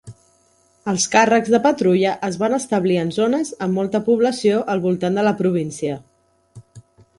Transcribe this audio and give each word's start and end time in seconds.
Els 0.93 1.03
càrrecs 1.15 1.51
de 1.55 1.59
patrulla 1.65 2.13
es 2.29 2.39
van 2.45 2.57
establir 2.59 2.97
en 3.03 3.13
zones 3.19 3.53
amb 3.67 3.79
molta 3.81 4.03
població 4.09 4.65
al 4.75 4.85
voltant 4.89 5.21
de 5.23 5.29
la 5.31 5.37
província. 5.45 6.03